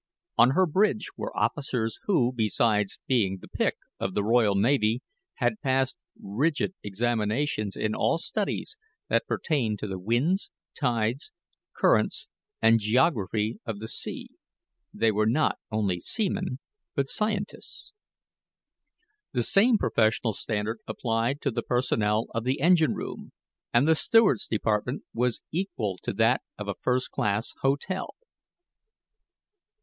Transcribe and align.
On 0.35 0.49
her 0.57 0.65
bridge 0.65 1.09
were 1.15 1.37
officers, 1.37 1.99
who, 2.05 2.33
besides 2.33 2.97
being 3.05 3.37
the 3.37 3.47
pick 3.47 3.75
of 3.99 4.15
the 4.15 4.23
Royal 4.23 4.55
Navy, 4.55 5.03
had 5.35 5.61
passed 5.61 5.97
rigid 6.19 6.73
examinations 6.81 7.75
in 7.75 7.93
all 7.93 8.17
studies 8.17 8.77
that 9.09 9.27
pertained 9.27 9.77
to 9.77 9.85
the 9.87 9.99
winds, 9.99 10.49
tides, 10.75 11.31
currents, 11.77 12.27
and 12.63 12.79
geography 12.79 13.59
of 13.63 13.79
the 13.79 13.87
sea; 13.87 14.29
they 14.91 15.11
were 15.11 15.27
not 15.27 15.59
only 15.69 15.99
seamen, 15.99 16.57
but 16.95 17.07
scientists. 17.07 17.93
The 19.33 19.43
same 19.43 19.77
professional 19.77 20.33
standard 20.33 20.79
applied 20.87 21.41
to 21.41 21.51
the 21.51 21.61
personnel 21.61 22.25
of 22.33 22.43
the 22.43 22.59
engine 22.59 22.95
room, 22.95 23.33
and 23.71 23.87
the 23.87 23.93
steward's 23.93 24.47
department 24.47 25.03
was 25.13 25.41
equal 25.51 25.99
to 26.01 26.11
that 26.13 26.41
of 26.57 26.67
a 26.67 26.73
first 26.81 27.11
class 27.11 27.53
hotel. 27.61 28.15